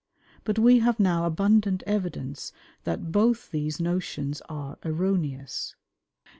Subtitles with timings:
[0.45, 2.51] But we have now abundant evidence
[2.85, 5.75] that both these notions are erroneous.